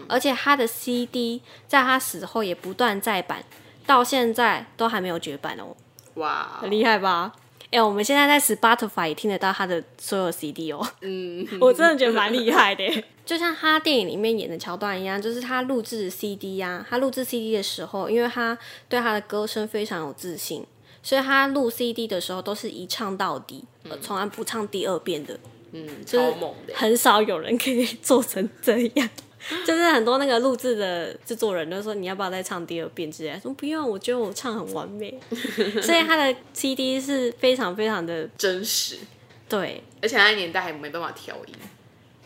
[0.08, 3.44] 而且他的 CD 在他死后也不断再版，
[3.86, 5.76] 到现在都还没有绝版哦，
[6.14, 7.32] 哇，很厉害吧？
[7.70, 12.84] 哎、我们现在在 Spotify 也听得到他的所有 CD 哦，嗯， 我真的觉得蛮厉害的。
[13.26, 18.56] 就像他电影里面演的桥段一样，就是他录制 CD 呀、他录制 CD 的时候，因为他
[18.88, 20.64] 对他的歌声非常有自信，
[21.02, 25.36] 所以他录 CD 的时候都是一唱到底，呃从来不唱第二遍的。
[25.72, 29.08] 嗯，就是超猛的，很少有人可以做成这样。
[29.66, 35.18] 就是很多那个录制的制作人都说你要不要再唱第二遍之类的，说不用，我觉得我唱很完美。
[35.82, 38.98] 所以他的 CD 是非常非常的真实，
[39.48, 39.82] 对。
[40.02, 41.54] 而且他年代还没办法调音，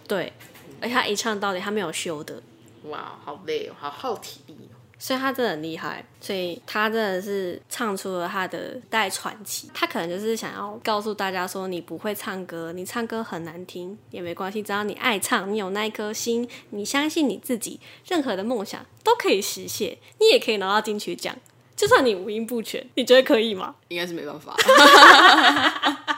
[0.09, 0.33] 对，
[0.81, 2.43] 而且他一唱到底，他没有修的，
[2.85, 4.55] 哇，好累哦，好耗体力。
[4.68, 4.68] 哦。
[4.99, 6.05] 所以他真的很厉害。
[6.21, 9.71] 所以他真的是唱出了他的代传奇。
[9.73, 21.35] 他可能就是想要告诉大家说，你不会唱歌，你唱歌很难听也没关系，只要你爱唱，你有那一颗心，你相信你自己，任何的梦想都可以实现，你也可以拿到金曲奖。
[21.77, 23.77] 就算你五音不全，你觉得可以吗？
[23.87, 24.57] 应该是没办法，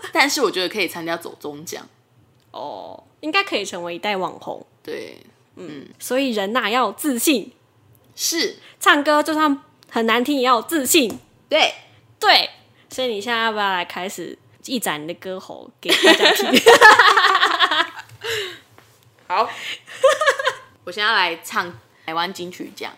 [0.10, 1.86] 但是我觉得可以参加走中奖，
[2.52, 4.64] 哦，应该可以成为一代网红。
[4.82, 5.18] 对，
[5.98, 7.52] 所以人呐、要有自信，
[8.16, 11.18] 是，唱歌就算很难听也要自信。
[11.48, 11.74] 对，
[12.18, 12.50] 对，
[12.88, 16.50] 所以你现在要不要来开始一展你的歌喉给大家听？
[19.26, 19.48] 好，
[20.84, 22.92] 我现在来唱台湾金曲奖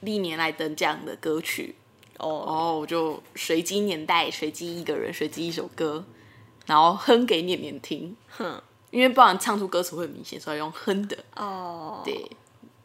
[0.00, 1.76] 历年来得奖的歌曲。
[2.18, 6.04] 哦，哦，我就随机年代，随机一个人，随机一首歌，
[6.66, 8.14] 然后哼给念念听。
[8.28, 11.16] 哼，因为不然唱出歌词会很明显，所以用哼的。
[11.36, 12.30] 哦，对，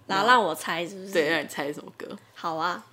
[0.07, 1.11] 然后让我猜是不是？
[1.13, 2.17] 对，让你猜什么歌？
[2.33, 2.83] 好啊。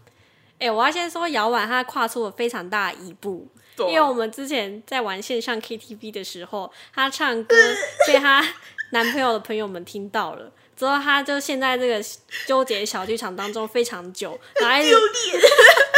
[0.59, 3.49] 哎、我要先说姚婉，她跨出了非常大的一步，
[3.79, 7.57] 因为我们之前在玩线上 KTV 的时候，她唱歌
[8.07, 8.47] 被她
[8.91, 12.01] 男朋友的朋友们听到了，之后她就陷在这个
[12.47, 15.92] 纠结小剧场当中非常久，然后一直他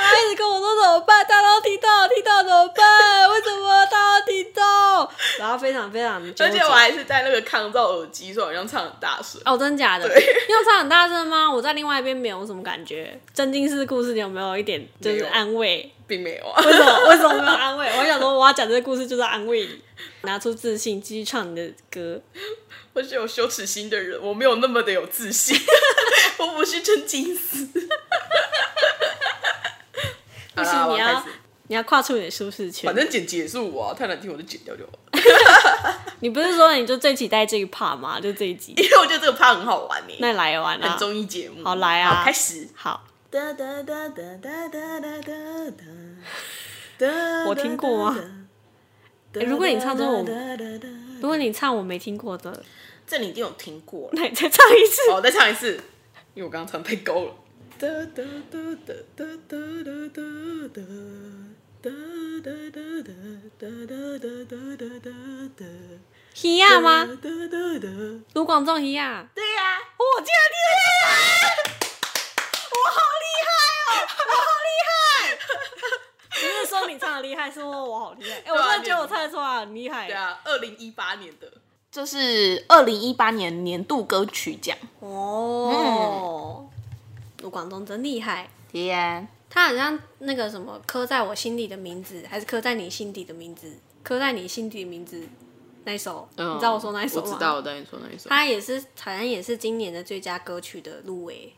[0.00, 1.24] 一直跟我说怎么办？
[1.26, 3.30] 大家都听到，听到怎么办？
[3.30, 5.12] 为什么大家都听到？
[5.38, 6.22] 然后非常非常。
[6.38, 9.40] 而且我还是戴那个抗噪耳机，所以好像唱很大声。
[9.44, 10.08] 哦，真的假的？
[10.08, 11.50] 对你有唱很大声吗？
[11.52, 13.18] 我在另外一边没有什么感觉。
[13.32, 15.92] 真金氏故事，你有没有一点就是安慰？
[16.06, 17.08] 并没有啊，为什么？
[17.08, 17.86] 为什么没有安慰？
[17.96, 19.80] 我想说，我要讲这个故事就是安慰你，
[20.22, 22.20] 拿出自信，继续唱你的歌。
[22.92, 25.56] 我是有羞耻心的人，我没有那么的有自信，
[26.38, 27.68] 我不是真金丝。
[30.54, 31.24] 不行，你要
[31.68, 32.94] 你要跨出你的舒适圈反。
[32.94, 36.00] 正剪结束我、啊，太难听我就剪掉就好了。
[36.20, 38.20] 你不是说你就最期待这一 part 吗？
[38.20, 38.72] 就这一集。
[38.78, 40.98] 因为我觉得这个 part 很好玩呢、那来玩啊很！
[40.98, 41.64] 综艺节目。
[41.64, 42.68] 好来啊好开始。
[42.74, 45.70] 好，哒哒哒哒哒哒哒哒
[46.98, 47.46] 哒。
[47.48, 48.18] 我听过吗
[49.34, 50.26] 欸如果你唱这种
[51.20, 52.62] 如果你唱我没听过的，
[53.06, 54.10] 这你一定有听过。
[54.12, 55.10] 那你再唱一次。
[55.10, 55.80] 好，我再唱一次，
[56.34, 57.34] 因为我刚刚唱太高了。
[57.80, 60.20] 哒哒哒哒哒哒哒哒
[60.68, 60.84] 哒。
[61.80, 61.88] 哒
[62.44, 63.08] 哒哒哒
[63.56, 65.08] 哒哒哒哒哒哒
[65.56, 65.64] 哒。
[66.34, 67.06] 希亚吗？
[67.06, 67.88] 哒哒哒。
[68.34, 69.26] 卢广仲希亚。
[69.34, 71.08] 对呀、我竟然听得出来！
[72.70, 73.48] 我好厉害
[73.88, 73.88] 哦！
[74.28, 74.92] 我好厉害！
[76.28, 78.42] 不是说你唱的厉害，是说我好厉害。
[78.44, 80.06] 哎、我真的觉得我唱得出来很厉害。
[80.06, 81.50] 对啊，二零一八年的，
[81.90, 84.76] 这是二零一八年年度歌曲奖。
[85.00, 86.69] 哦，
[87.42, 88.48] 卢广仲真厉害。
[88.72, 93.72] 对呀，他好像那个什么刻在我心底的名字，还是刻在你心底的名字？
[94.02, 95.22] 刻在你心底的名字
[95.84, 97.22] 那一首，你知道我说那一首吗？
[97.26, 98.28] 我知道，我跟你说那一首。
[98.28, 101.52] 他也是，好像也是今年的最佳歌曲的入围，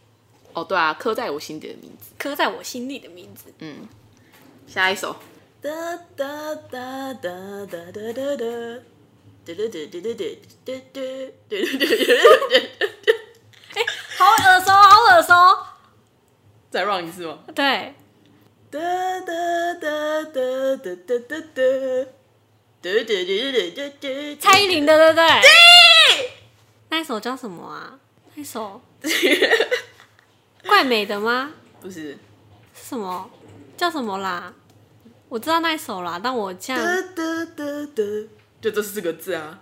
[0.53, 2.13] 哦，对啊，刻在我心底的名字。
[2.19, 3.53] 刻在我心里的名字。
[3.59, 3.89] 嗯，
[4.67, 5.17] 下一首。
[5.61, 5.71] 哒
[6.17, 8.45] 哒哒哒哒哒哒哒。
[9.45, 10.25] 嘟嘟嘟嘟嘟嘟
[10.65, 11.01] 嘟嘟
[11.49, 11.87] 嘟嘟嘟。
[14.19, 15.33] 好耳熟，好耳熟。
[16.73, 17.39] 再 run 一次吗？
[17.55, 17.95] 对，
[18.71, 18.81] 哒
[19.21, 21.63] 哒哒哒哒哒哒哒。
[22.81, 24.37] 嘟嘟嘟嘟嘟嘟。
[24.41, 25.29] 蔡依林的，对不对？
[25.29, 26.31] 对。
[26.89, 27.99] 那一首叫什么啊？
[28.35, 28.81] 那一首
[30.67, 31.53] 怪美的吗？
[31.83, 32.13] 不是。
[32.75, 33.31] 是什么？
[33.77, 34.55] 叫什么啦？
[35.29, 38.03] 我知道那一首啦，但我这样哒哒哒哒。
[38.63, 39.61] 就这四个字啊。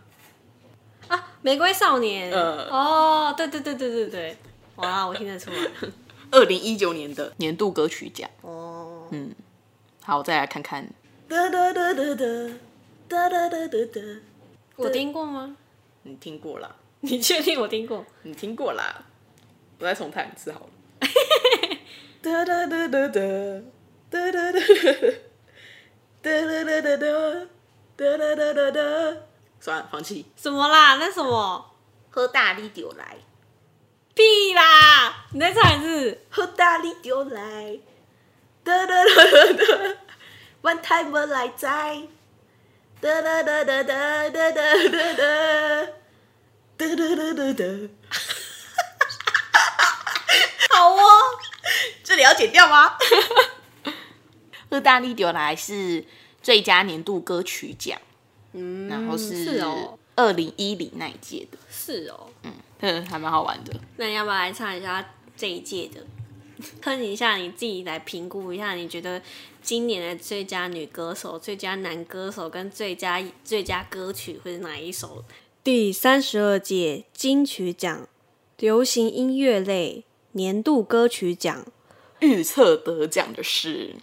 [1.09, 2.31] 啊，玫瑰少年。
[2.33, 4.37] 呃哦，对对对对对对，
[4.77, 5.57] 哇，我听得出来。
[6.31, 8.29] 二零一九年的年度歌曲奖。
[8.43, 9.35] 哦，嗯
[10.03, 10.88] 好，我再来看看。
[11.29, 12.25] 哒哒哒哒哒
[13.09, 14.01] 哒哒哒哒哒。
[14.77, 15.57] 我听过吗？
[16.03, 16.75] 你听过啦？
[17.01, 18.05] 你确定我听过？
[18.23, 19.05] 你听过啦？
[19.79, 20.71] 我再重弹一次好了。
[22.23, 23.31] 哒哒哒哒哒
[24.11, 24.61] 哒哒哒哒
[26.23, 26.97] 哒哒哒哒
[27.97, 29.16] 哒哒哒哒哒。
[29.61, 30.27] 算了，放弃。
[30.37, 30.97] 什么啦？
[30.97, 31.66] 那什么？
[32.11, 33.16] 喝大力酒来。
[34.14, 35.27] 屁啦！
[35.33, 36.20] 你再唱一次。
[36.29, 37.79] 好大力丢来，
[38.64, 39.96] 哒哒哒哒哒，
[40.62, 42.09] 玩太没来在，
[43.01, 45.24] 哒哒哒哒哒哒哒哒哒，
[46.76, 47.64] 哒哒哒哒哒。
[50.74, 50.99] 好哦，
[52.05, 52.97] 这里要剪掉吗？
[54.70, 56.05] 意大利丢来是
[56.43, 58.01] 最佳年度歌曲奖，
[58.53, 62.28] 嗯，然后是是哦，二零一零那一届的，是哦。
[62.45, 63.72] 嗯，还蛮好玩的。
[63.97, 66.05] 那你要不要来唱一下这一届的？
[66.83, 69.22] 哼一下，你自己来评估一下，你觉得
[69.62, 75.24] 今年的最佳女歌手、最佳男歌手跟最佳最佳歌曲会是哪一首？
[75.64, 78.07] 第三十二届金曲奖
[78.59, 81.64] 流行音乐类年度歌曲奖，
[82.20, 83.97] 预测得奖的是，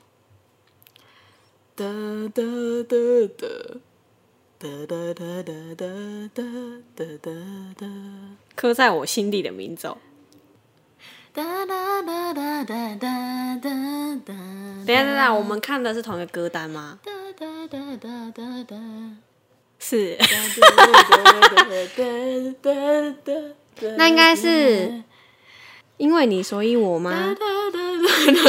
[1.75, 1.85] 哒
[2.33, 2.43] 哒
[2.87, 2.97] 哒
[3.37, 3.47] 哒。
[4.59, 5.85] 哒哒哒哒哒
[6.33, 6.43] 哒
[6.95, 7.31] 哒哒
[7.77, 7.85] 哒，
[8.55, 9.87] 刻在我心底的名字、
[11.31, 13.69] 哒哒哒哒哒哒哒
[14.25, 14.33] 哒。
[14.83, 16.97] 等一下，等一下，我们看的是同一个歌单吗？
[17.05, 18.75] 哒哒哒哒哒哒。
[19.77, 20.17] 是，
[23.79, 25.03] 那那应该是
[25.97, 27.11] 因为你所以我吗？
[27.11, 28.41] 哒哒哒哒哒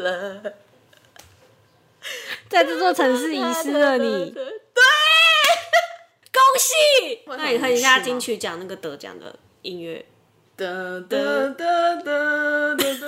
[0.00, 0.52] 哒哒
[2.48, 4.42] 在这座城市遗失了你，对，
[6.32, 7.20] 恭喜！
[7.26, 10.04] 那你看一下金曲奖那个得奖的音乐。
[10.56, 10.64] 哒
[11.10, 11.64] 哒哒
[11.96, 13.06] 哒哒哒哒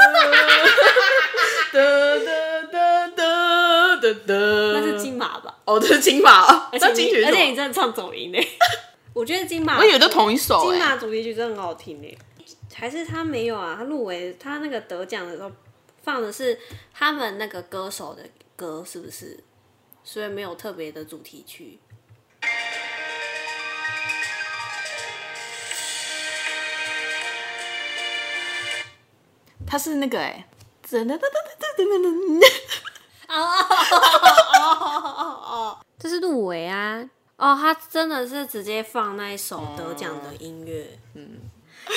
[1.72, 4.34] 哒哒哒哒，
[4.74, 5.56] 那是金马吧？
[5.64, 7.44] 哦，这是金马，而且那金曲你而且？
[7.44, 8.38] 你真的唱走音呢。
[9.14, 10.78] 我觉得金马，我以为都同一首金哎。
[10.90, 12.18] 马主题曲真的很好听呢。
[12.74, 13.74] 还是他没有啊？
[13.78, 15.50] 他入围，他那个得奖的时候
[16.02, 16.58] 放的是
[16.92, 18.22] 他们那个歌手的
[18.58, 19.44] 歌，是不是？
[20.02, 21.78] 所以没有特别的主题曲。
[29.64, 30.48] 他是那个哎，
[30.84, 31.20] 噔噔噔噔噔
[31.76, 32.42] 噔噔噔。
[36.00, 37.08] 这是入围啊！
[37.36, 40.98] 哦，他真的是直接放那一首得奖的音乐。
[41.14, 41.42] 嗯，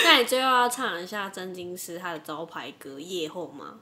[0.03, 3.79] 那你最后要唱一下真金师他的招牌歌《夜后》吗？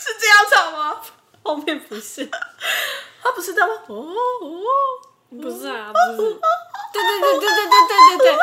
[0.00, 1.00] 是这样唱吗？
[1.42, 2.28] 后面不是，
[3.22, 3.74] 他不是这样吗？
[3.86, 4.06] 哦，
[5.30, 6.40] 不是啊，不是。
[6.92, 8.38] 对对对对对对对对对。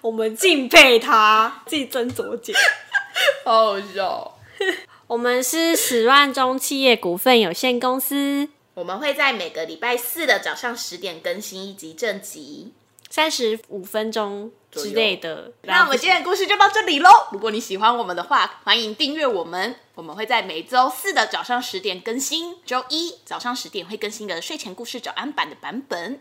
[0.00, 2.54] 我们敬佩他，自己斟酌解。
[3.44, 4.37] 好好笑。
[5.08, 12.74] 我们是十万中企业股份有限公司，我们会在每个礼拜四的早上十点更新一集正集。
[13.08, 15.50] 三十五分钟之类的。
[15.62, 17.08] 那我们今天的故事就到这里喽。
[17.32, 19.76] 如果你喜欢我们的话，欢迎订阅我们。
[19.94, 26.20] 我们会在每周四的早上十点更新，周一早上十点会更新一个睡前故事早安版的版本。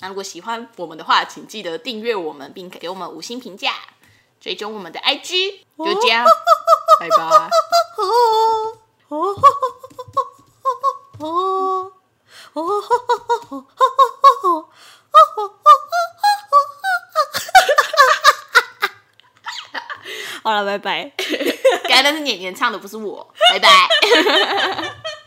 [0.00, 3.72] 那如果喜欢我们的话，请记得订阅我们，并给我们五星评价，
[4.40, 5.60] 追踪我们的 IG。
[5.78, 6.24] 就这样，
[6.98, 7.50] 拜拜。
[20.42, 21.12] 好了，拜拜。
[21.88, 23.26] 刚才那是演员唱的，不是我。
[23.50, 23.68] 拜拜。